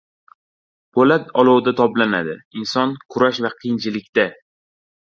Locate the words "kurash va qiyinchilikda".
3.15-4.29